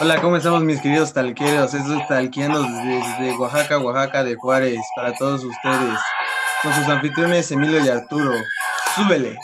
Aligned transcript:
Hola, 0.00 0.20
¿cómo 0.20 0.36
estamos 0.36 0.64
mis 0.64 0.80
queridos 0.80 1.12
talqueros? 1.12 1.72
Esto 1.72 1.94
es 1.94 2.08
Talqueando 2.08 2.62
desde 2.62 3.36
Oaxaca, 3.38 3.78
Oaxaca 3.78 4.24
de 4.24 4.34
Juárez, 4.34 4.80
para 4.96 5.14
todos 5.14 5.44
ustedes, 5.44 6.00
con 6.62 6.74
sus 6.74 6.88
anfitriones 6.88 7.52
Emilio 7.52 7.78
y 7.84 7.88
Arturo. 7.88 8.32
¡Súbele! 8.96 9.38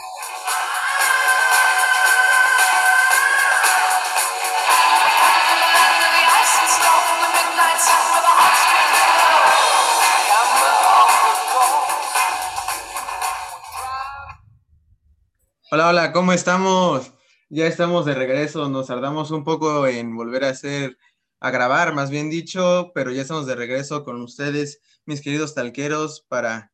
Hola, 15.71 15.89
hola, 15.89 16.13
¿cómo 16.13 16.33
estamos? 16.33 17.13
Ya 17.53 17.67
estamos 17.67 18.07
de 18.07 18.15
regreso, 18.15 18.69
nos 18.69 18.87
tardamos 18.87 19.33
un 19.33 19.43
poco 19.43 19.89
en 19.89 20.15
volver 20.15 20.45
a 20.45 20.51
hacer, 20.51 20.97
a 21.41 21.51
grabar, 21.51 21.93
más 21.95 22.09
bien 22.09 22.31
dicho, 22.31 22.93
pero 22.95 23.11
ya 23.11 23.23
estamos 23.23 23.45
de 23.45 23.57
regreso 23.57 24.05
con 24.05 24.23
ustedes, 24.23 24.81
mis 25.05 25.21
queridos 25.21 25.57
talqueros, 25.57 26.25
para 26.29 26.73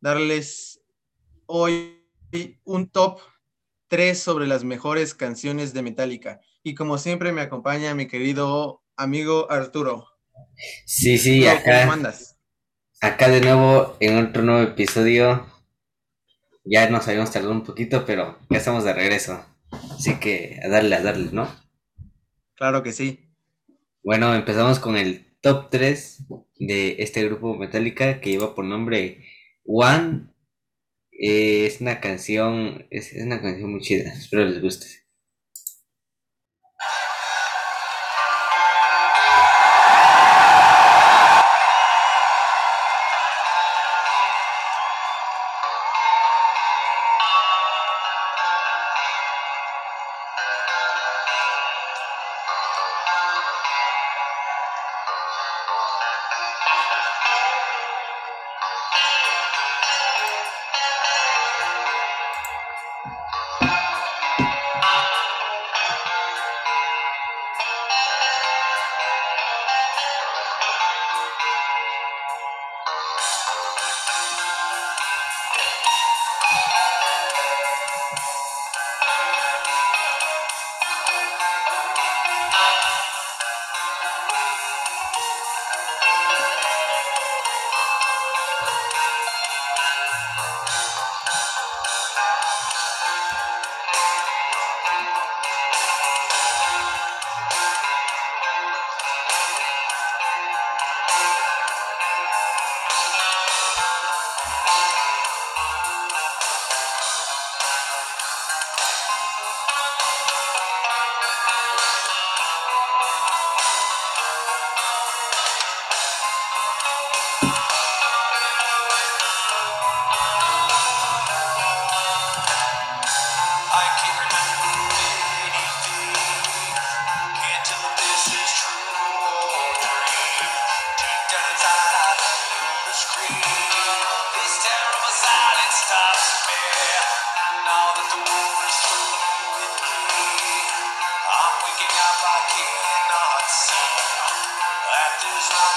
darles 0.00 0.80
hoy 1.46 2.04
un 2.64 2.90
top 2.90 3.20
3 3.86 4.18
sobre 4.18 4.48
las 4.48 4.64
mejores 4.64 5.14
canciones 5.14 5.72
de 5.72 5.82
Metallica. 5.82 6.40
Y 6.64 6.74
como 6.74 6.98
siempre 6.98 7.30
me 7.30 7.42
acompaña 7.42 7.94
mi 7.94 8.08
querido 8.08 8.82
amigo 8.96 9.48
Arturo. 9.52 10.08
Sí, 10.84 11.16
sí, 11.16 11.46
acá. 11.46 11.88
Acá 13.00 13.28
de 13.28 13.40
nuevo 13.40 13.96
en 14.00 14.18
otro 14.26 14.42
nuevo 14.42 14.62
episodio 14.62 15.46
ya 16.64 16.90
nos 16.90 17.06
habíamos 17.06 17.30
tardado 17.30 17.52
un 17.52 17.62
poquito, 17.62 18.04
pero 18.04 18.36
ya 18.50 18.58
estamos 18.58 18.82
de 18.82 18.92
regreso. 18.92 19.46
Así 19.98 20.20
que 20.20 20.60
a 20.62 20.68
darle, 20.68 20.94
a 20.94 21.02
darle, 21.02 21.32
¿no? 21.32 21.48
Claro 22.54 22.84
que 22.84 22.92
sí. 22.92 23.28
Bueno, 24.04 24.32
empezamos 24.32 24.78
con 24.78 24.96
el 24.96 25.26
top 25.40 25.70
3 25.70 26.24
de 26.60 26.96
este 27.00 27.24
grupo 27.24 27.56
Metallica 27.56 28.20
que 28.20 28.30
lleva 28.30 28.54
por 28.54 28.64
nombre 28.64 29.24
One. 29.64 30.28
Eh, 31.10 31.66
es 31.66 31.80
una 31.80 32.00
canción, 32.00 32.86
es, 32.90 33.12
es 33.12 33.24
una 33.24 33.42
canción 33.42 33.72
muy 33.72 33.80
chida, 33.80 34.12
espero 34.12 34.44
les 34.44 34.62
guste. 34.62 35.07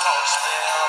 horsemen 0.04 0.81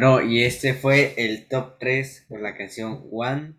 Bueno, 0.00 0.22
y 0.22 0.44
este 0.44 0.74
fue 0.74 1.14
el 1.16 1.48
top 1.48 1.76
3 1.80 2.26
con 2.28 2.40
la 2.40 2.56
canción 2.56 3.08
One, 3.10 3.56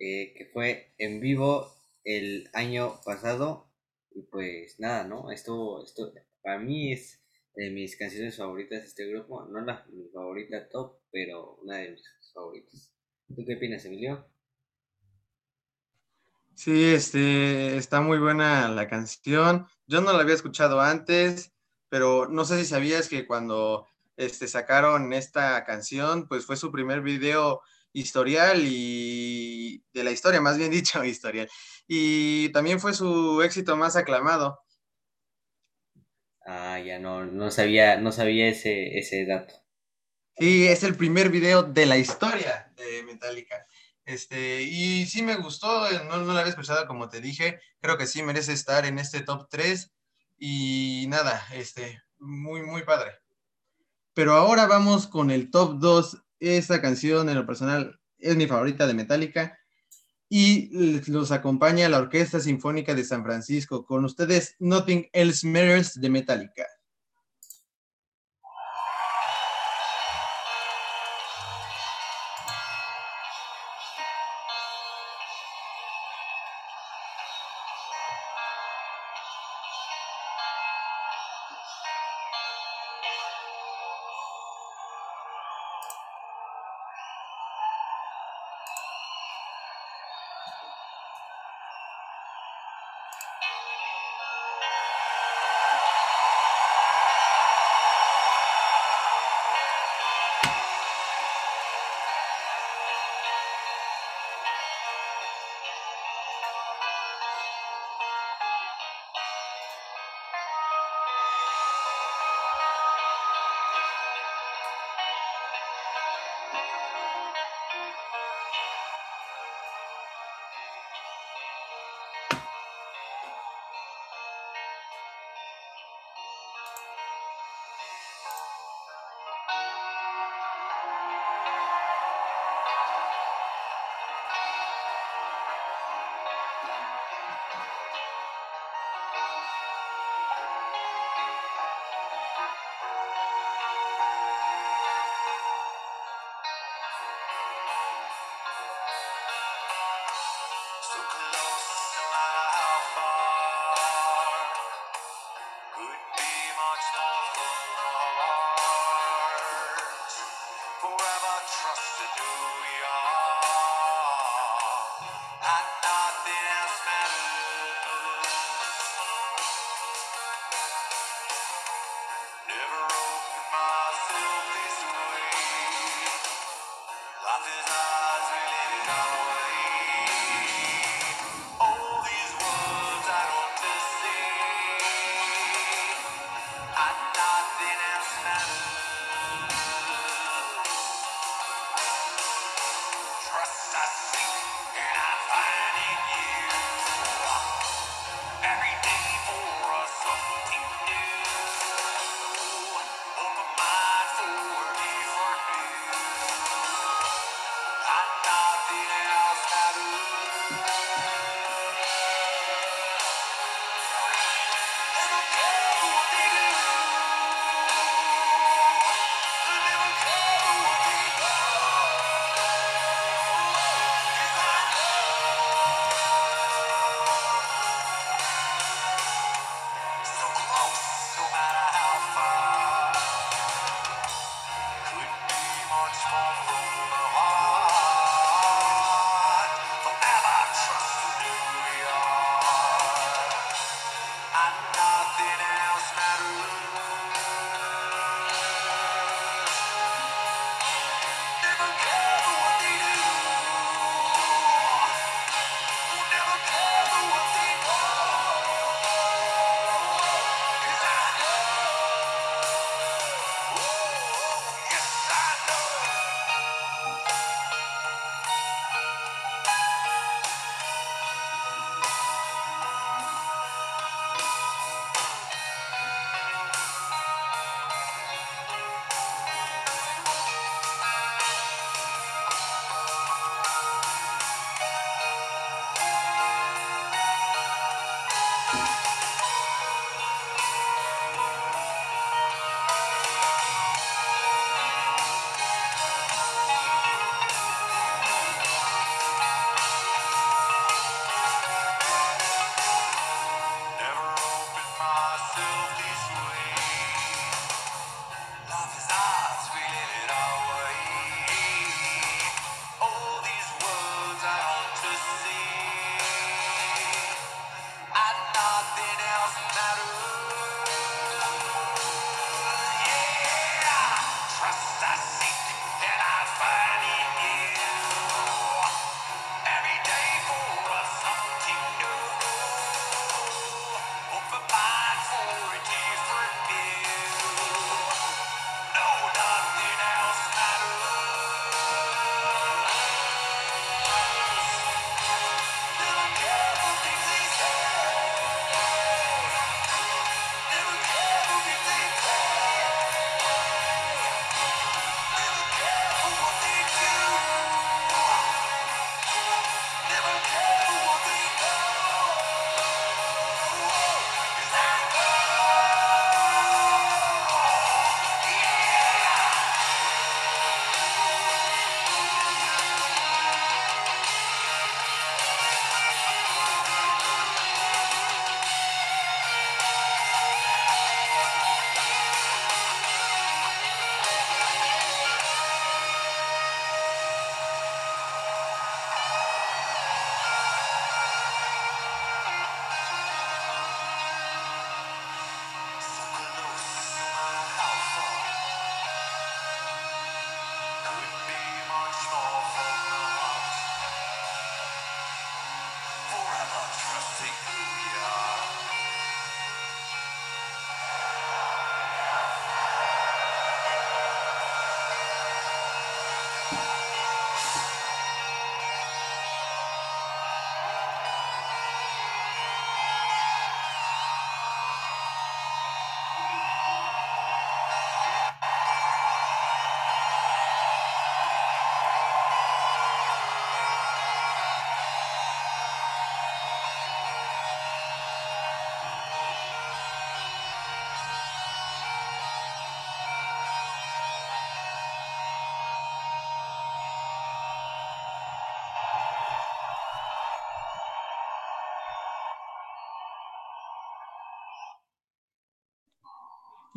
eh, 0.00 0.34
que 0.36 0.50
fue 0.52 0.92
en 0.98 1.20
vivo 1.20 1.72
el 2.02 2.50
año 2.52 3.00
pasado. 3.04 3.70
Y 4.10 4.22
pues 4.22 4.80
nada, 4.80 5.04
¿no? 5.04 5.30
Esto, 5.30 5.84
esto 5.84 6.12
para 6.42 6.58
mí 6.58 6.92
es 6.92 7.22
de 7.54 7.70
mis 7.70 7.96
canciones 7.96 8.36
favoritas 8.38 8.80
de 8.80 8.88
este 8.88 9.06
grupo. 9.06 9.44
No 9.44 9.60
la 9.60 9.86
favorita 10.12 10.68
top, 10.68 10.98
pero 11.12 11.60
una 11.62 11.76
de 11.76 11.92
mis 11.92 12.02
favoritas. 12.34 12.92
¿Tú 13.28 13.44
qué 13.46 13.54
opinas, 13.54 13.84
Emilio? 13.84 14.26
Sí, 16.56 16.86
este, 16.86 17.76
está 17.76 18.00
muy 18.00 18.18
buena 18.18 18.68
la 18.68 18.88
canción. 18.88 19.68
Yo 19.86 20.00
no 20.00 20.12
la 20.12 20.22
había 20.22 20.34
escuchado 20.34 20.80
antes, 20.80 21.52
pero 21.88 22.26
no 22.26 22.44
sé 22.44 22.58
si 22.58 22.64
sabías 22.64 23.08
que 23.08 23.28
cuando 23.28 23.86
este, 24.18 24.48
sacaron 24.48 25.12
esta 25.12 25.64
canción, 25.64 26.26
pues 26.28 26.44
fue 26.44 26.56
su 26.56 26.70
primer 26.72 27.00
video 27.02 27.62
historial 27.92 28.62
y 28.64 29.82
de 29.92 30.04
la 30.04 30.10
historia, 30.10 30.40
más 30.40 30.58
bien 30.58 30.70
dicho, 30.72 31.02
historial. 31.04 31.48
Y 31.86 32.50
también 32.50 32.80
fue 32.80 32.92
su 32.92 33.40
éxito 33.42 33.76
más 33.76 33.96
aclamado. 33.96 34.60
Ah, 36.44 36.80
ya 36.80 36.98
no, 36.98 37.24
no 37.26 37.50
sabía, 37.50 37.98
no 37.98 38.10
sabía 38.10 38.48
ese, 38.48 38.98
ese 38.98 39.24
dato. 39.24 39.54
Sí, 40.36 40.66
es 40.66 40.82
el 40.82 40.96
primer 40.96 41.30
video 41.30 41.62
de 41.62 41.86
la 41.86 41.96
historia 41.98 42.72
de 42.76 43.02
Metallica. 43.04 43.66
Este, 44.04 44.62
y 44.62 45.06
sí 45.06 45.22
me 45.22 45.36
gustó, 45.36 45.88
eh, 45.90 46.00
no, 46.08 46.16
no 46.18 46.32
la 46.32 46.40
había 46.40 46.50
escuchado 46.50 46.86
como 46.86 47.08
te 47.08 47.20
dije, 47.20 47.60
creo 47.80 47.98
que 47.98 48.06
sí 48.06 48.22
merece 48.22 48.52
estar 48.52 48.86
en 48.86 48.98
este 48.98 49.20
top 49.20 49.48
3 49.50 49.92
y 50.38 51.06
nada, 51.08 51.46
este, 51.52 52.00
muy, 52.18 52.62
muy 52.62 52.84
padre. 52.84 53.12
Pero 54.18 54.34
ahora 54.34 54.66
vamos 54.66 55.06
con 55.06 55.30
el 55.30 55.48
top 55.48 55.78
2. 55.78 56.24
Esta 56.40 56.82
canción 56.82 57.28
en 57.28 57.36
lo 57.36 57.46
personal 57.46 58.00
es 58.18 58.34
mi 58.34 58.48
favorita 58.48 58.84
de 58.88 58.94
Metallica 58.94 59.56
y 60.28 60.70
los 61.08 61.30
acompaña 61.30 61.88
la 61.88 61.98
Orquesta 61.98 62.40
Sinfónica 62.40 62.96
de 62.96 63.04
San 63.04 63.22
Francisco. 63.22 63.86
Con 63.86 64.04
ustedes, 64.04 64.56
Nothing 64.58 65.08
Else 65.12 65.46
Matters 65.46 66.00
de 66.00 66.10
Metallica. 66.10 66.66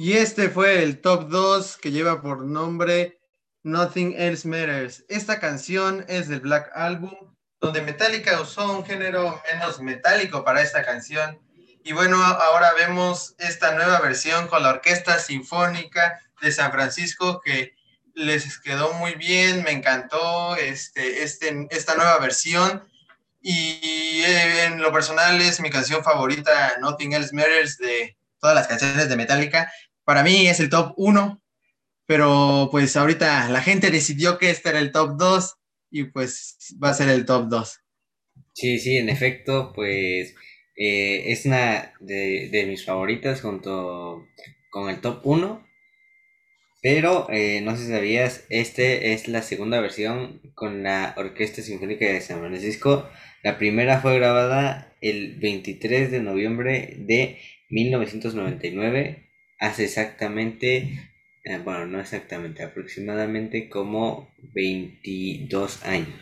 Y 0.04 0.14
este 0.14 0.50
fue 0.50 0.82
el 0.82 1.00
top 1.00 1.30
2 1.30 1.78
que 1.78 1.92
lleva 1.92 2.24
por 2.24 2.44
nombre 2.44 3.20
Nothing 3.62 4.16
Else 4.18 4.48
Matters. 4.48 5.06
Esta 5.10 5.40
canción 5.40 6.04
es 6.08 6.28
del 6.28 6.40
Black 6.40 6.72
Album, 6.74 7.14
donde 7.60 7.84
Metallica 7.84 8.42
usó 8.42 8.76
un 8.76 8.84
género 8.84 9.40
menos 9.54 9.80
metálico 9.80 10.44
para 10.44 10.64
esta 10.64 10.84
canción. 10.84 11.40
Y 11.84 11.94
bueno, 11.94 12.18
ahora 12.20 12.74
vemos 12.74 13.36
esta 13.38 13.76
nueva 13.76 14.00
versión 14.00 14.48
con 14.48 14.64
la 14.64 14.70
Orquesta 14.70 15.20
Sinfónica 15.20 16.20
de 16.42 16.52
San 16.52 16.72
Francisco 16.72 17.40
que 17.40 17.76
les 18.16 18.58
quedó 18.58 18.94
muy 18.94 19.14
bien, 19.14 19.62
me 19.62 19.70
encantó 19.70 20.56
este, 20.56 21.22
este, 21.22 21.68
esta 21.70 21.94
nueva 21.94 22.18
versión. 22.18 22.90
Y 23.40 24.24
eh, 24.26 24.64
en 24.64 24.82
lo 24.82 24.92
personal 24.92 25.40
es 25.42 25.60
mi 25.60 25.70
canción 25.70 26.04
favorita, 26.04 26.78
Nothing 26.82 27.14
Else 27.14 27.36
Matters, 27.36 27.78
de 27.78 28.18
todas 28.40 28.56
las 28.56 28.66
canciones 28.66 29.08
de 29.08 29.16
Metallica. 29.16 29.72
Para 30.12 30.24
mí 30.24 30.46
es 30.46 30.60
el 30.60 30.68
top 30.68 30.94
1, 30.98 31.42
pero 32.06 32.68
pues 32.70 32.98
ahorita 32.98 33.48
la 33.48 33.62
gente 33.62 33.92
decidió 33.92 34.38
que 34.38 34.50
este 34.50 34.68
era 34.68 34.80
el 34.80 34.92
top 34.92 35.16
2 35.18 35.56
y 35.90 36.04
pues 36.04 36.58
va 36.84 36.90
a 36.90 36.94
ser 36.94 37.08
el 37.08 37.26
top 37.26 37.48
2. 37.48 37.80
Sí, 38.52 38.78
sí, 38.80 38.98
en 38.98 39.08
efecto, 39.08 39.72
pues 39.74 40.36
eh, 40.76 41.32
es 41.32 41.46
una 41.46 41.94
de, 42.02 42.66
mis 42.68 42.84
favoritas 42.84 43.40
junto 43.40 44.28
con 44.70 44.90
el 44.90 45.00
top 45.00 45.22
1. 45.24 45.66
Pero 46.82 47.28
eh, 47.32 47.62
no 47.62 47.78
sé 47.78 47.86
si 47.86 47.92
sabías, 47.92 48.44
este 48.50 49.14
es 49.14 49.30
la 49.30 49.42
segunda 49.42 49.80
versión 49.80 50.42
con 50.56 50.84
la 50.84 51.14
Orquesta 51.16 51.62
Sinfónica 51.62 52.04
de 52.04 52.20
San 52.20 52.42
Francisco. 52.42 53.10
La 53.44 53.58
primera 53.58 54.02
fue 54.02 54.18
grabada 54.18 54.94
el 55.00 55.40
23 55.40 56.12
de 56.12 56.20
noviembre 56.20 56.96
de 56.98 57.40
1999 57.70 59.31
hace 59.62 59.86
exactamente, 59.86 61.12
eh, 61.46 61.58
bueno, 61.64 61.86
no 61.86 62.02
exactamente, 62.02 62.64
aproximadamente 62.64 63.70
como 63.70 64.30
22 64.54 65.86
años. 65.86 66.20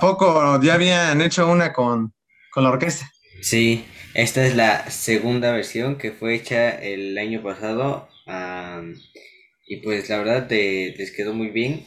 poco 0.00 0.60
ya 0.62 0.74
habían 0.74 1.20
hecho 1.20 1.48
una 1.48 1.72
con, 1.72 2.12
la 2.56 2.70
orquesta? 2.70 3.10
Sí, 3.42 3.84
esta 4.14 4.44
es 4.46 4.56
la 4.56 4.90
segunda 4.90 5.52
versión 5.52 5.98
que 5.98 6.10
fue 6.10 6.34
hecha 6.34 6.70
el 6.70 7.16
año 7.18 7.42
pasado. 7.42 8.08
y 9.66 9.76
pues 9.78 10.08
la 10.08 10.18
verdad 10.18 10.50
les 10.50 11.10
quedó 11.12 11.34
muy 11.34 11.48
bien. 11.48 11.86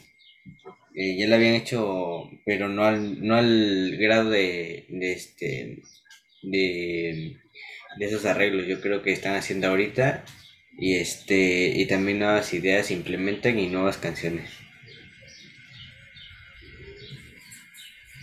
Eh, 0.94 1.16
ya 1.18 1.28
la 1.28 1.36
habían 1.36 1.54
hecho, 1.54 2.30
pero 2.46 2.70
no 2.70 2.84
al, 2.84 3.26
no 3.26 3.36
al 3.36 3.98
grado 3.98 4.32
de, 4.32 4.86
de 4.90 5.14
este 5.14 5.84
de, 6.42 7.38
de 7.98 8.06
esos 8.06 8.26
arreglos 8.26 8.68
yo 8.68 8.82
creo 8.82 9.04
que 9.04 9.12
están 9.12 9.36
haciendo 9.36 9.68
ahorita 9.68 10.24
y 10.78 10.96
este 10.96 11.74
y 11.76 11.86
también 11.88 12.20
nuevas 12.20 12.54
ideas 12.54 12.92
implementan 12.92 13.60
y 13.60 13.68
nuevas 13.68 13.98
canciones. 13.98 14.50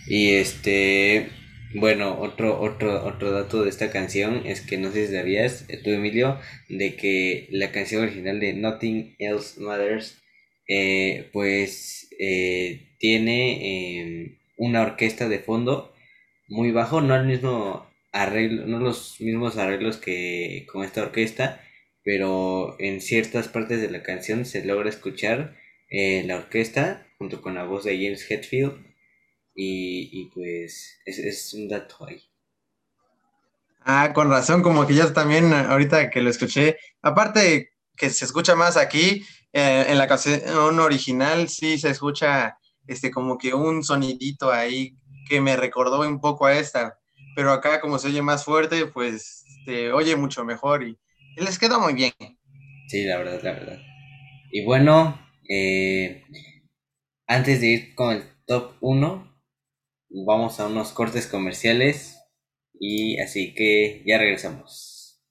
Y 0.07 0.35
este 0.35 1.29
bueno 1.73 2.19
otro 2.19 2.61
otro 2.61 3.03
otro 3.05 3.31
dato 3.31 3.63
de 3.63 3.69
esta 3.69 3.91
canción 3.91 4.43
es 4.45 4.61
que 4.61 4.77
no 4.77 4.91
sé 4.91 5.07
si 5.07 5.13
sabías 5.13 5.65
eh, 5.67 5.77
tú 5.83 5.89
Emilio 5.91 6.39
de 6.69 6.95
que 6.95 7.47
la 7.51 7.71
canción 7.71 8.03
original 8.03 8.39
de 8.39 8.53
Nothing 8.53 9.15
Else 9.19 9.59
Matters 9.59 10.21
eh, 10.67 11.29
pues 11.33 12.07
eh, 12.19 12.95
tiene 12.99 13.99
em, 13.99 14.37
una 14.57 14.81
orquesta 14.83 15.27
de 15.27 15.39
fondo 15.39 15.93
muy 16.47 16.71
bajo 16.71 17.01
no 17.01 17.13
al 17.13 17.27
mismo 17.27 17.85
arreglo 18.11 18.67
no 18.67 18.79
los 18.79 19.19
mismos 19.19 19.57
arreglos 19.57 19.97
que 19.97 20.65
con 20.71 20.85
esta 20.85 21.01
orquesta 21.01 21.64
pero 22.05 22.75
en 22.79 23.01
ciertas 23.01 23.47
partes 23.47 23.81
de 23.81 23.89
la 23.89 24.03
canción 24.03 24.45
se 24.45 24.63
logra 24.63 24.89
escuchar 24.89 25.55
eh, 25.89 26.23
la 26.25 26.37
orquesta 26.37 27.07
junto 27.17 27.41
con 27.41 27.55
la 27.55 27.63
voz 27.63 27.83
de 27.83 27.97
James 27.97 28.29
Hetfield 28.29 28.85
y, 29.55 30.29
pues 30.33 30.99
es, 31.05 31.53
un 31.53 31.67
dato 31.67 32.05
ahí. 32.05 32.21
Ah, 33.79 34.11
con 34.13 34.29
razón, 34.29 34.61
como 34.61 34.85
que 34.85 34.93
yo 34.93 35.11
también 35.13 35.51
ahorita 35.51 36.09
que 36.11 36.21
lo 36.21 36.29
escuché, 36.29 36.77
aparte 37.01 37.71
que 37.95 38.09
se 38.09 38.25
escucha 38.25 38.53
más 38.53 38.77
aquí, 38.77 39.25
eh, 39.53 39.85
en 39.87 39.97
la 39.97 40.07
canción 40.07 40.79
original 40.79 41.49
sí 41.49 41.79
se 41.79 41.89
escucha 41.89 42.57
este 42.85 43.09
como 43.09 43.37
que 43.37 43.53
un 43.53 43.83
sonidito 43.83 44.51
ahí 44.51 44.95
que 45.27 45.41
me 45.41 45.55
recordó 45.55 46.01
un 46.01 46.19
poco 46.19 46.45
a 46.45 46.55
esta, 46.57 46.99
pero 47.35 47.51
acá 47.51 47.81
como 47.81 47.97
se 47.97 48.09
oye 48.09 48.21
más 48.21 48.43
fuerte, 48.43 48.85
pues 48.85 49.43
se 49.65 49.91
oye 49.91 50.15
mucho 50.15 50.45
mejor 50.45 50.83
y 50.83 50.99
les 51.35 51.59
quedó 51.59 51.79
muy 51.79 51.93
bien. 51.93 52.13
Sí, 52.87 53.03
la 53.03 53.17
verdad, 53.17 53.41
la 53.41 53.51
verdad. 53.51 53.79
Y 54.51 54.63
bueno, 54.63 55.19
eh, 55.49 56.23
antes 57.27 57.61
de 57.61 57.67
ir 57.67 57.95
con 57.95 58.13
el 58.13 58.45
top 58.45 58.77
1, 58.81 59.35
vamos 60.09 60.59
a 60.59 60.67
unos 60.67 60.93
cortes 60.93 61.27
comerciales. 61.27 62.17
Y 62.73 63.19
así 63.21 63.53
que 63.53 64.03
ya 64.05 64.17
regresamos. 64.17 65.21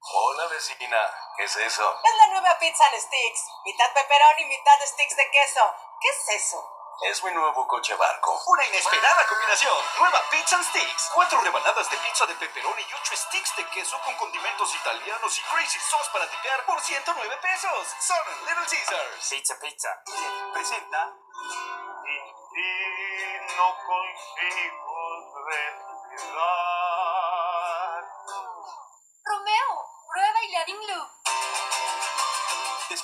Hola 0.00 0.48
vecina, 0.52 0.96
¿qué 1.36 1.44
es 1.44 1.56
eso? 1.56 1.82
Es 2.04 2.16
la 2.16 2.32
nueva 2.32 2.58
pizza 2.58 2.84
en 2.92 3.00
sticks. 3.00 3.42
Mitad 3.64 3.86
pepperoni, 3.94 4.44
mitad 4.48 4.78
sticks 4.84 5.16
de 5.16 5.24
queso. 5.30 5.62
¿Qué 6.00 6.08
es 6.08 6.42
eso? 6.42 6.77
Es 7.00 7.22
mi 7.22 7.30
nuevo 7.30 7.66
coche 7.68 7.94
barco. 7.94 8.42
Una 8.48 8.66
inesperada 8.66 9.24
combinación. 9.28 9.76
Nueva 10.00 10.20
Pizza 10.32 10.56
and 10.56 10.64
Sticks. 10.64 11.10
Cuatro 11.14 11.40
rebanadas 11.40 11.88
de 11.90 11.96
pizza 11.96 12.26
de 12.26 12.34
pepperoni 12.34 12.82
y 12.82 12.92
ocho 12.92 13.16
sticks 13.16 13.54
de 13.56 13.64
queso 13.66 14.00
con 14.04 14.14
condimentos 14.16 14.74
italianos 14.74 15.38
y 15.38 15.42
crazy 15.42 15.78
sauce 15.78 16.10
para 16.12 16.28
tipear 16.28 16.64
por 16.66 16.80
109 16.80 17.38
pesos. 17.40 17.94
Son 18.00 18.18
Little 18.46 18.66
Caesars. 18.66 19.28
Pizza, 19.30 19.54
pizza. 19.60 20.02
Presenta. 20.52 21.14
Y, 22.04 22.66
no 23.56 23.76
consigo 23.86 25.44
respirar. 25.46 26.87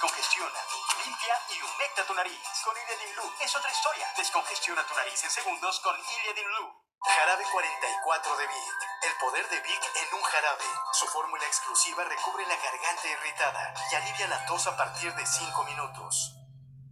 Descongestiona, 0.04 0.60
limpia 1.02 1.34
y 1.48 1.62
humecta 1.64 2.04
tu 2.04 2.12
nariz. 2.12 2.36
Con 2.62 2.76
Iliadin 2.76 3.16
Lu 3.16 3.24
es 3.40 3.56
otra 3.56 3.70
historia. 3.72 4.06
Descongestiona 4.18 4.84
tu 4.84 4.94
nariz 4.94 5.24
en 5.24 5.30
segundos 5.30 5.80
con 5.80 5.96
Iliadin 5.96 6.50
Lu. 6.60 6.76
Jarabe 7.00 7.42
44 7.50 8.36
de 8.36 8.46
Vic. 8.46 8.78
El 9.00 9.16
poder 9.16 9.48
de 9.48 9.60
Vic 9.60 9.80
en 9.96 10.14
un 10.14 10.22
jarabe. 10.22 10.68
Su 10.92 11.06
fórmula 11.06 11.46
exclusiva 11.46 12.04
recubre 12.04 12.44
la 12.44 12.56
garganta 12.56 13.08
irritada 13.08 13.72
y 13.90 13.94
alivia 13.94 14.28
la 14.28 14.44
tos 14.44 14.66
a 14.66 14.76
partir 14.76 15.14
de 15.14 15.24
5 15.24 15.64
minutos. 15.64 16.36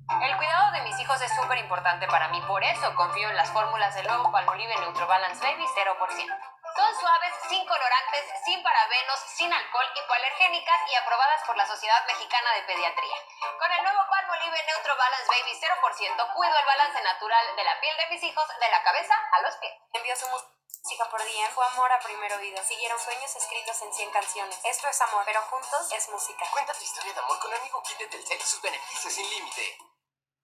El 0.09 0.37
cuidado 0.38 0.72
de 0.72 0.81
mis 0.81 0.98
hijos 0.98 1.20
es 1.20 1.37
súper 1.37 1.59
importante 1.59 2.07
para 2.07 2.29
mí, 2.29 2.40
por 2.48 2.64
eso 2.64 2.94
confío 2.94 3.29
en 3.29 3.37
las 3.37 3.51
fórmulas 3.51 3.94
del 3.94 4.07
nuevo 4.07 4.33
Palmolive 4.33 4.75
Neutro 4.81 5.07
Balance 5.07 5.44
Baby 5.44 5.66
0%. 5.66 6.53
Son 6.75 7.01
suaves, 7.01 7.35
sin 7.49 7.67
colorantes, 7.67 8.25
sin 8.45 8.63
parabenos, 8.63 9.21
sin 9.37 9.53
alcohol, 9.53 9.87
hipoalergénicas 9.95 10.91
y 10.91 10.95
aprobadas 10.95 11.43
por 11.45 11.57
la 11.57 11.67
Sociedad 11.67 12.07
Mexicana 12.07 12.53
de 12.55 12.63
Pediatría. 12.63 13.17
Con 13.59 13.73
el 13.73 13.83
nuevo 13.83 14.01
Palmolive 14.09 14.65
Neutro 14.65 14.97
Balance 14.97 15.29
Baby 15.29 15.59
0%, 15.61 16.35
cuido 16.35 16.59
el 16.59 16.65
balance 16.65 17.03
natural 17.03 17.57
de 17.57 17.65
la 17.65 17.79
piel 17.81 17.97
de 17.97 18.07
mis 18.09 18.23
hijos, 18.23 18.49
de 18.59 18.69
la 18.71 18.83
cabeza 18.83 19.15
a 19.33 19.43
los 19.43 19.55
pies. 19.57 19.73
Envió 19.93 20.17
su 20.17 20.27
música 20.29 21.05
por 21.11 21.23
día, 21.25 21.49
fue 21.51 21.67
amor 21.67 21.93
a 21.93 22.01
primera 22.01 22.37
oído. 22.37 22.63
Siguieron 22.65 22.99
sueños 22.99 23.37
escritos 23.37 23.83
en 23.83 23.93
100 23.93 24.11
canciones. 24.11 24.59
Esto 24.65 24.89
es 24.89 25.01
amor, 25.03 25.25
pero 25.27 25.43
juntos 25.43 25.93
es 25.93 26.09
música. 26.09 26.47
Cuenta 26.53 26.73
tu 26.73 26.83
historia 26.85 27.13
de 27.13 27.21
amor 27.21 27.39
con 27.39 27.53
amigo 27.53 27.83
Kit 27.83 27.99
de 27.99 28.07
Telcel 28.07 28.39
y 28.39 28.43
sus 28.43 28.63
beneficios 28.63 29.13
sin 29.13 29.29
límite. 29.29 29.79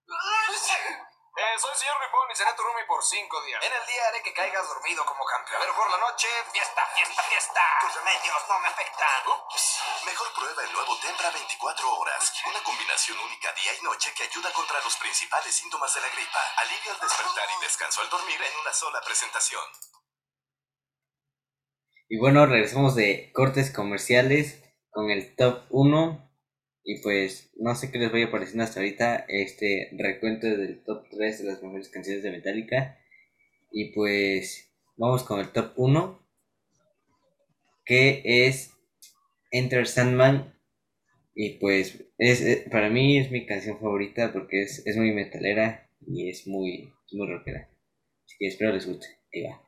Eh, 1.39 1.55
soy 1.55 1.71
señor 1.79 1.95
Ripón 2.03 2.27
y 2.27 2.35
seré 2.35 2.51
tu 2.59 2.67
roomie 2.67 2.83
por 2.91 2.99
cinco 2.99 3.39
días. 3.47 3.63
En 3.63 3.71
el 3.71 3.87
día 3.87 4.03
haré 4.11 4.19
que 4.27 4.35
caigas 4.35 4.67
dormido 4.67 5.07
como 5.07 5.23
campeón. 5.23 5.63
Pero 5.63 5.71
por 5.79 5.87
la 5.87 5.99
noche, 6.03 6.27
fiesta, 6.51 6.83
fiesta, 6.99 7.23
fiesta. 7.31 7.63
Tus 7.79 7.95
remedios 7.95 8.43
no 8.51 8.59
me 8.59 8.67
afectan. 8.67 9.23
Ups. 9.23 9.79
Mejor 10.03 10.35
prueba 10.35 10.67
el 10.67 10.73
nuevo 10.75 10.99
Tempra 10.99 11.31
24 11.31 11.95
horas. 11.95 12.35
Una 12.43 12.59
combinación 12.67 13.23
única 13.23 13.55
día 13.55 13.71
y 13.71 13.85
noche 13.87 14.11
que 14.19 14.27
ayuda 14.27 14.51
contra 14.51 14.83
los 14.83 14.97
principales 14.99 15.55
síntomas 15.55 15.95
de 15.95 16.01
la 16.03 16.11
gripa. 16.11 16.43
Alivia 16.59 16.91
al 16.91 17.01
despertar 17.07 17.47
y 17.55 17.63
descanso 17.63 18.01
al 18.03 18.11
dormir 18.11 18.43
en 18.43 18.59
una 18.59 18.75
sola 18.75 18.99
presentación. 19.07 19.63
Y 22.11 22.19
bueno, 22.19 22.47
regresamos 22.47 22.97
de 22.97 23.31
cortes 23.31 23.71
comerciales 23.71 24.59
con 24.91 25.15
el 25.15 25.37
top 25.37 25.71
1 25.71 26.28
y 26.89 27.03
pues 27.03 27.51
no 27.59 27.75
sé 27.75 27.91
qué 27.91 27.99
les 27.99 28.11
vaya 28.11 28.29
apareciendo 28.29 28.65
hasta 28.65 28.81
ahorita 28.81 29.27
este 29.29 29.91
recuento 29.93 30.47
del 30.47 30.83
top 30.85 31.05
3 31.11 31.41
de 31.41 31.45
las 31.45 31.63
mejores 31.63 31.91
canciones 31.91 32.23
de 32.23 32.31
Metallica. 32.31 32.99
Y 33.71 33.93
pues 33.93 34.73
vamos 34.97 35.23
con 35.23 35.39
el 35.39 35.53
top 35.53 35.75
1, 35.77 36.27
que 37.85 38.23
es 38.25 38.73
Enter 39.51 39.87
Sandman. 39.87 40.59
Y 41.35 41.59
pues 41.59 42.07
es, 42.17 42.41
eh, 42.41 42.67
para 42.71 42.89
mí 42.89 43.19
es 43.19 43.31
mi 43.31 43.45
canción 43.45 43.79
favorita 43.79 44.33
porque 44.33 44.63
es, 44.63 44.83
es 44.87 44.97
muy 44.97 45.13
metalera 45.13 45.91
y 46.07 46.31
es 46.31 46.47
muy, 46.47 46.95
muy 47.13 47.29
rockera. 47.29 47.69
Así 48.25 48.37
que 48.39 48.47
espero 48.47 48.73
les 48.73 48.87
guste. 48.87 49.09
Ahí 49.31 49.43
va. 49.43 49.68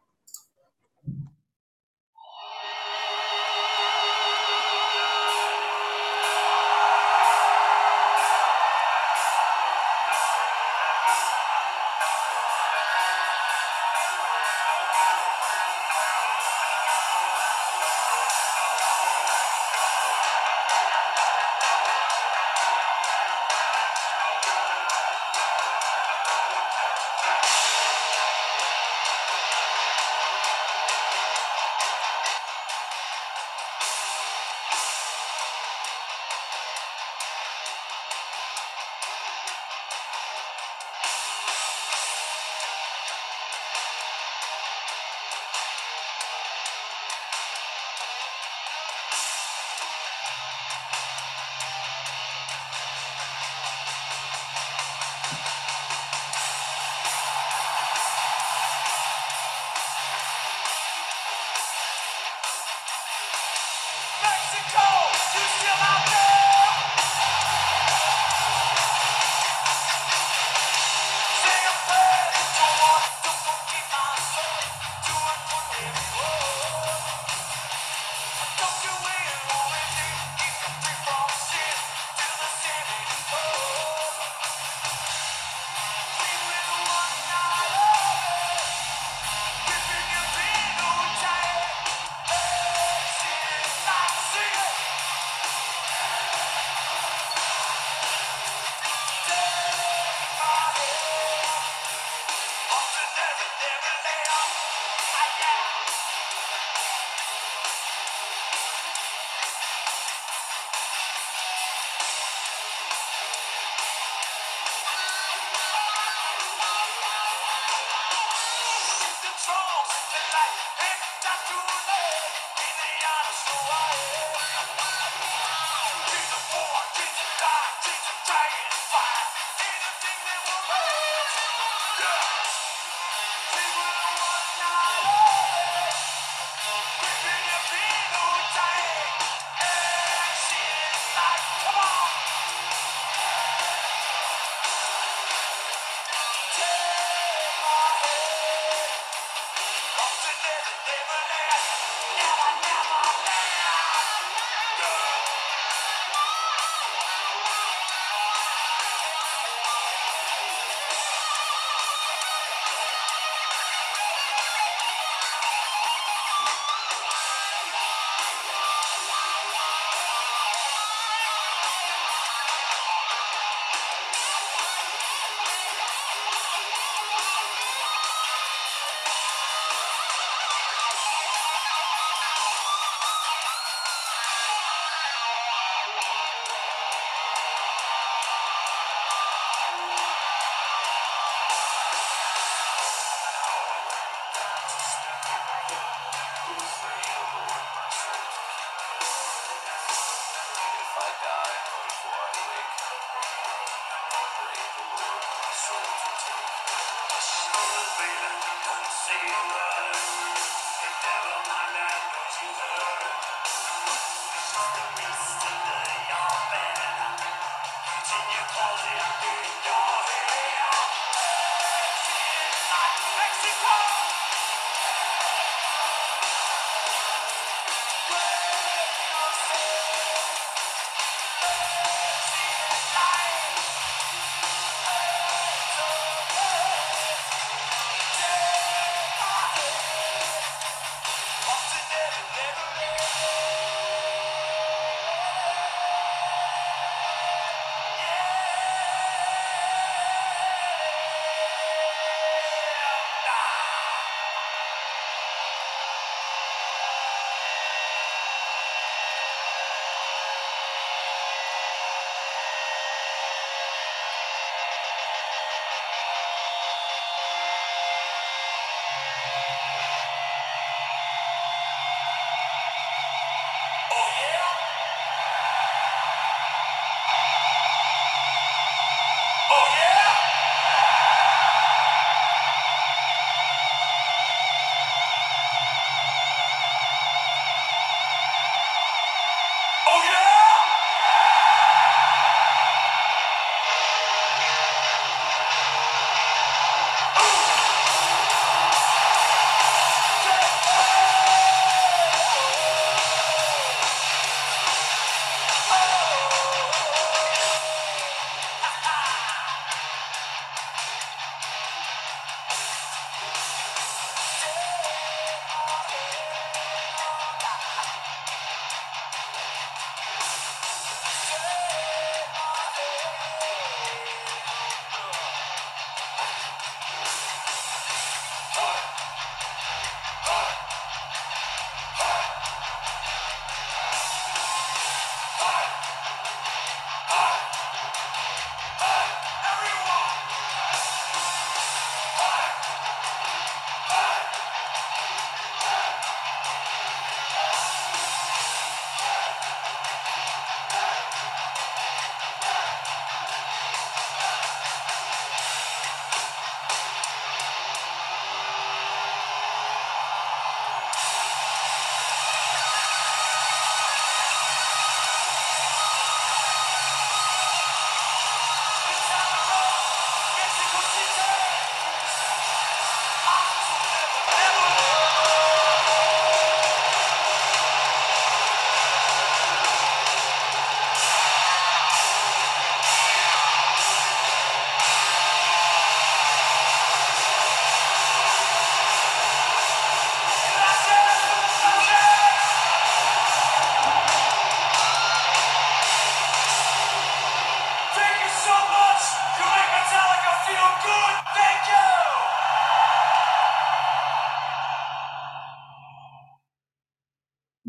Power! 209.41 209.80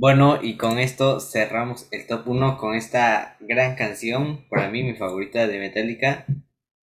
Bueno, 0.01 0.39
y 0.41 0.57
con 0.57 0.79
esto 0.79 1.19
cerramos 1.19 1.87
el 1.91 2.07
top 2.07 2.27
1 2.29 2.57
con 2.57 2.73
esta 2.73 3.37
gran 3.39 3.75
canción, 3.75 4.47
para 4.49 4.67
mí 4.71 4.81
mi 4.81 4.95
favorita 4.95 5.45
de 5.45 5.59
Metallica, 5.59 6.25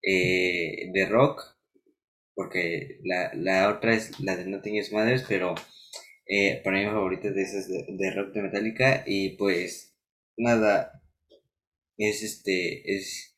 eh, 0.00 0.90
de 0.92 1.06
rock, 1.06 1.42
porque 2.36 3.00
la, 3.02 3.34
la, 3.34 3.68
otra 3.68 3.94
es 3.94 4.20
la 4.20 4.36
de 4.36 4.46
Nothing 4.46 4.76
is 4.76 4.92
Matters, 4.92 5.24
pero 5.28 5.56
eh, 6.24 6.60
para 6.62 6.78
mí 6.78 6.84
mi 6.84 6.92
favorita 6.92 7.32
de 7.32 7.42
esas 7.42 7.68
de, 7.68 8.10
rock 8.14 8.32
de 8.32 8.42
Metallica, 8.42 9.02
y 9.04 9.30
pues 9.30 9.96
nada, 10.36 11.02
es 11.96 12.22
este, 12.22 12.94
es 12.94 13.36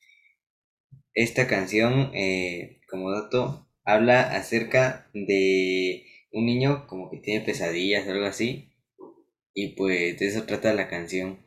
esta 1.14 1.46
canción, 1.46 2.11
eh, 2.12 2.82
como 2.90 3.11
dato, 3.11 3.66
habla 3.85 4.37
acerca 4.37 5.08
de 5.14 6.04
un 6.30 6.44
niño 6.44 6.87
como 6.87 7.11
que 7.11 7.16
tiene 7.16 7.42
pesadillas 7.42 8.06
o 8.06 8.11
algo 8.11 8.26
así 8.26 8.68
y 9.54 9.68
pues 9.74 10.18
de 10.18 10.26
eso 10.26 10.44
trata 10.44 10.72
la 10.72 10.88
canción. 10.88 11.38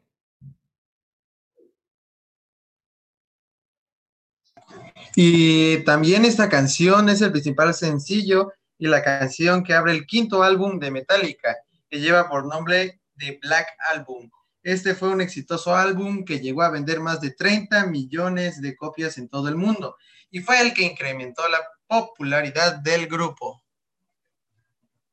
Y 5.15 5.83
también 5.85 6.25
esta 6.25 6.49
canción 6.49 7.09
es 7.09 7.21
el 7.21 7.31
principal 7.31 7.73
sencillo 7.73 8.51
y 8.77 8.87
la 8.87 9.01
canción 9.03 9.63
que 9.63 9.73
abre 9.73 9.93
el 9.93 10.05
quinto 10.05 10.43
álbum 10.43 10.79
de 10.79 10.91
Metallica, 10.91 11.55
que 11.89 11.99
lleva 11.99 12.29
por 12.29 12.45
nombre 12.45 12.99
The 13.17 13.39
Black 13.41 13.67
Album. 13.93 14.29
Este 14.63 14.95
fue 14.95 15.09
un 15.09 15.21
exitoso 15.21 15.75
álbum 15.75 16.25
que 16.25 16.39
llegó 16.39 16.63
a 16.63 16.71
vender 16.71 16.99
más 16.99 17.21
de 17.21 17.31
30 17.31 17.85
millones 17.85 18.61
de 18.61 18.75
copias 18.75 19.17
en 19.17 19.29
todo 19.29 19.47
el 19.47 19.55
mundo 19.55 19.95
y 20.31 20.39
fue 20.39 20.59
el 20.59 20.73
que 20.73 20.83
incrementó 20.83 21.47
la 21.47 21.59
popularidad 21.87 22.79
del 22.79 23.07
grupo. 23.07 23.63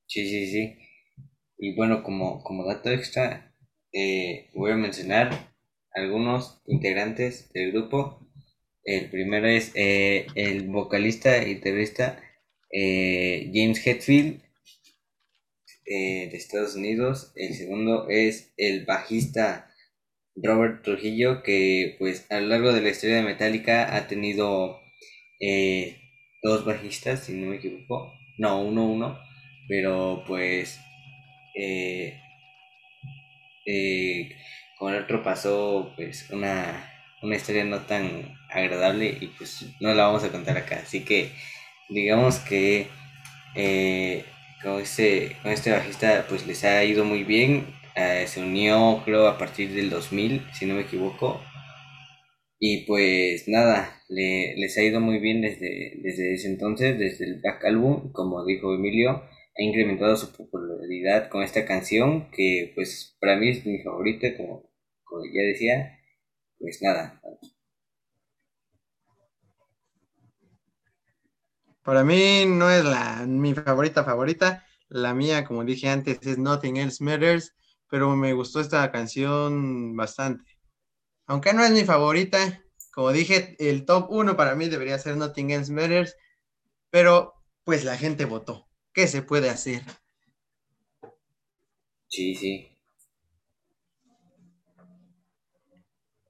Sí, 0.07 0.29
sí, 0.29 0.51
sí. 0.51 0.82
Y 1.59 1.75
bueno, 1.75 2.03
como, 2.03 2.43
como 2.43 2.67
dato 2.67 2.91
extra, 2.91 3.53
eh, 3.93 4.49
voy 4.55 4.73
a 4.73 4.77
mencionar 4.77 5.55
algunos 5.95 6.63
integrantes 6.67 7.53
del 7.53 7.73
grupo. 7.73 8.27
El 8.85 9.11
primero 9.11 9.47
es 9.47 9.71
eh, 9.75 10.27
el 10.35 10.69
vocalista 10.69 11.47
y 11.47 11.57
terrorista 11.57 12.21
eh, 12.73 13.51
James 13.53 13.87
Hetfield 13.87 14.43
de 15.85 16.31
Estados 16.33 16.75
Unidos. 16.75 17.33
El 17.37 17.55
segundo 17.55 18.09
es 18.09 18.55
el 18.57 18.87
bajista 18.87 19.71
Robert 20.35 20.83
Trujillo, 20.83 21.43
que 21.43 21.97
pues 21.99 22.27
a 22.31 22.41
lo 22.41 22.47
largo 22.47 22.73
de 22.73 22.81
la 22.81 22.89
historia 22.89 23.17
de 23.17 23.23
Metallica 23.23 23.95
ha 23.95 24.09
tenido 24.09 24.81
dos 26.43 26.65
bajistas, 26.65 27.25
si 27.25 27.35
no 27.35 27.51
me 27.51 27.57
equivoco. 27.57 28.11
No, 28.39 28.63
uno, 28.63 28.87
uno. 28.87 29.19
Pero 29.69 30.25
pues 30.27 30.81
eh, 31.55 32.21
eh, 33.67 34.37
con 34.79 34.95
el 34.95 35.05
otro 35.05 35.23
pasó 35.23 35.93
pues 35.97 36.29
una, 36.31 36.89
historia 37.23 37.65
no 37.65 37.81
tan 37.83 38.37
agradable 38.51 39.17
y 39.21 39.29
pues 39.29 39.67
no 39.81 39.95
la 39.95 40.07
vamos 40.07 40.25
a 40.25 40.33
contar 40.33 40.57
acá. 40.57 40.81
Así 40.83 41.05
que 41.05 41.31
digamos 41.89 42.39
que 42.41 42.89
eh, 43.55 44.25
con 44.63 44.81
este, 44.81 45.37
con 45.43 45.53
este 45.53 45.71
bajista 45.71 46.27
pues 46.29 46.47
les 46.47 46.65
ha 46.65 46.85
ido 46.85 47.05
muy 47.05 47.25
bien. 47.25 47.67
Eh, 47.95 48.25
se 48.27 48.43
unió 48.43 49.03
creo 49.05 49.29
a 49.29 49.39
partir 49.39 49.71
del 49.73 49.91
2000, 49.91 50.49
si 50.53 50.67
no 50.67 50.75
me 50.75 50.83
equivoco. 50.83 51.41
Y 52.59 52.85
pues 52.87 53.49
nada, 53.49 54.01
le, 54.09 54.57
les 54.57 54.77
ha 54.79 54.83
ido 54.83 55.01
muy 55.01 55.19
bien 55.19 55.41
desde, 55.43 55.95
desde 56.03 56.35
ese 56.35 56.49
entonces, 56.49 56.99
desde 56.99 57.25
el 57.27 57.41
Black 57.41 57.65
Album, 57.65 58.13
como 58.13 58.45
dijo 58.45 58.75
Emilio, 58.75 59.23
ha 59.57 59.63
incrementado 59.63 60.17
su 60.17 60.33
popularidad 60.33 61.29
con 61.29 61.43
esta 61.43 61.65
canción 61.67 62.31
que 62.31 62.73
pues 62.75 63.17
para 63.21 63.37
mí 63.37 63.51
es 63.51 63.67
mi 63.67 63.83
favorita, 63.83 64.29
como, 64.37 64.71
ya 65.33 65.43
decía, 65.43 65.99
pues 66.59 66.81
nada. 66.83 67.21
Para 71.83 72.05
mí 72.05 72.45
no 72.47 72.71
es 72.71 72.85
la, 72.85 73.27
mi 73.27 73.55
favorita 73.55 74.05
favorita, 74.05 74.67
la 74.89 75.15
mía, 75.15 75.45
como 75.45 75.65
dije 75.65 75.89
antes, 75.89 76.19
es 76.23 76.39
Nothing 76.39 76.77
Else 76.77 77.03
Matters, 77.03 77.55
pero 77.91 78.15
me 78.17 78.33
gustó 78.33 78.61
esta 78.61 78.91
canción 78.93 79.97
bastante. 79.97 80.59
Aunque 81.27 81.53
no 81.53 81.65
es 81.65 81.73
mi 81.73 81.85
favorita, 81.85 82.63
como 82.93 83.13
dije, 83.13 83.57
el 83.59 83.85
top 83.85 84.11
1 84.11 84.37
para 84.37 84.55
mí 84.55 84.69
debería 84.69 84.99
ser 84.99 85.17
Nothing 85.17 85.51
Else 85.51 85.73
Matters, 85.73 86.17
pero 86.91 87.35
pues 87.65 87.85
la 87.85 87.97
gente 87.97 88.25
votó. 88.25 88.72
¿Qué 88.93 89.07
se 89.07 89.23
puede 89.23 89.49
hacer? 89.49 89.83
Sí, 92.09 92.35
sí. 92.35 92.69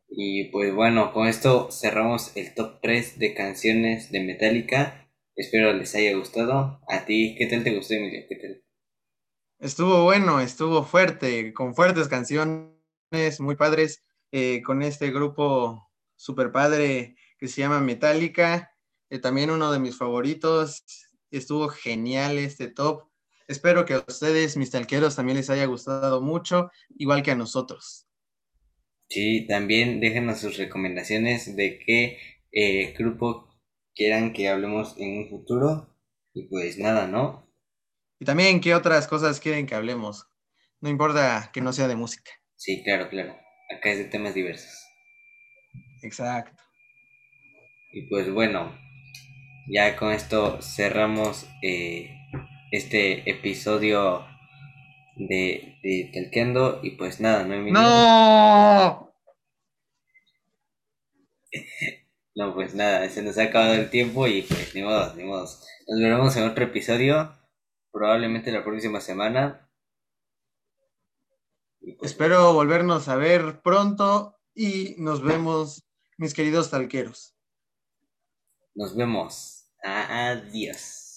Y 0.09 0.45
pues 0.51 0.73
bueno, 0.75 1.13
con 1.13 1.27
esto 1.27 1.71
cerramos 1.73 2.37
el 2.37 2.55
top 2.55 2.81
3 2.81 3.19
de 3.19 3.35
canciones 3.35 4.13
de 4.13 4.21
Metallica. 4.21 5.09
Espero 5.35 5.73
les 5.73 5.95
haya 5.97 6.17
gustado. 6.17 6.81
A 6.89 7.05
ti, 7.05 7.35
¿qué 7.37 7.47
tal 7.47 7.65
te 7.65 7.75
gustó, 7.75 7.95
Emilio? 7.95 8.21
¿Qué 8.29 8.37
tal? 8.37 8.63
Estuvo 9.59 10.05
bueno, 10.05 10.41
estuvo 10.41 10.85
fuerte, 10.85 11.53
con 11.55 11.75
fuertes 11.75 12.09
canciones 12.09 13.41
muy 13.41 13.57
padres, 13.57 14.05
eh, 14.31 14.63
con 14.63 14.83
este 14.83 15.11
grupo 15.11 15.91
super 16.15 16.53
padre 16.53 17.17
que 17.39 17.49
se 17.49 17.63
llama 17.63 17.81
Metallica. 17.81 18.73
Eh, 19.11 19.19
también 19.19 19.51
uno 19.51 19.73
de 19.73 19.81
mis 19.81 19.97
favoritos. 19.97 20.85
Estuvo 21.33 21.69
genial 21.69 22.39
este 22.39 22.69
top. 22.69 23.09
Espero 23.49 23.85
que 23.85 23.95
a 23.95 24.05
ustedes, 24.07 24.57
mis 24.57 24.71
talqueros, 24.71 25.17
también 25.17 25.37
les 25.37 25.51
haya 25.51 25.65
gustado 25.65 26.21
mucho, 26.21 26.71
igual 26.97 27.23
que 27.23 27.33
a 27.33 27.35
nosotros. 27.35 28.07
Sí, 29.09 29.47
también 29.47 30.01
déjenos 30.01 30.41
sus 30.41 30.57
recomendaciones 30.57 31.57
de 31.57 31.79
qué 31.79 32.19
eh, 32.53 32.95
grupo 32.97 33.49
quieran 33.95 34.33
que 34.33 34.49
hablemos 34.49 34.95
en 34.99 35.19
un 35.19 35.29
futuro. 35.29 35.89
Y 36.35 36.45
pues 36.49 36.79
nada, 36.79 37.07
¿no? 37.07 37.51
Y 38.19 38.25
también 38.25 38.61
qué 38.61 38.75
otras 38.75 39.09
cosas 39.09 39.41
quieren 39.41 39.67
que 39.67 39.75
hablemos. 39.75 40.27
No 40.81 40.89
importa 40.89 41.51
que 41.53 41.61
no 41.61 41.73
sea 41.73 41.89
de 41.89 41.97
música. 41.97 42.31
Sí, 42.57 42.83
claro, 42.85 43.09
claro. 43.09 43.37
Acá 43.77 43.91
es 43.91 43.99
de 43.99 44.05
temas 44.05 44.35
diversos. 44.35 44.73
Exacto. 46.03 46.63
Y 47.93 48.09
pues 48.09 48.31
bueno, 48.33 48.75
ya 49.69 49.97
con 49.97 50.13
esto 50.13 50.61
cerramos 50.61 51.47
eh, 51.63 52.11
este 52.71 53.29
episodio 53.31 54.27
de, 55.17 55.79
de. 55.83 56.81
Y 56.83 56.91
pues 56.93 57.21
nada, 57.21 57.45
no 57.45 57.55
hay 57.55 57.71
¡No! 57.71 59.13
No, 62.35 62.55
pues 62.55 62.75
nada, 62.75 63.07
se 63.11 63.23
nos 63.23 63.37
ha 63.37 63.43
acabado 63.43 63.75
el 63.75 63.91
tiempo 63.91 64.27
y 64.27 64.41
pues 64.41 64.75
ni 64.75 64.83
modo, 64.83 65.15
ni 65.15 65.23
modo. 65.23 65.43
Nos 65.43 66.01
veremos 66.01 66.35
en 66.37 66.45
otro 66.45 66.65
episodio, 66.65 67.31
probablemente 67.93 68.51
la 68.51 68.65
próxima 68.65 69.03
semana. 69.03 69.71
Pues, 71.99 72.13
Espero 72.13 72.55
volvernos 72.55 73.09
a 73.09 73.17
ver 73.17 73.61
pronto 73.61 74.39
y 74.55 74.95
nos 74.97 75.23
vemos, 75.23 75.85
mis 76.17 76.33
queridos 76.33 76.71
talqueros. 76.71 77.35
Nos 78.75 78.95
vemos. 78.95 79.65
Adiós. 79.85 81.12